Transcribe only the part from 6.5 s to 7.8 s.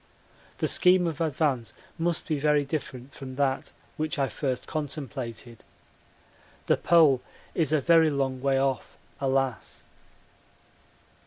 The Pole is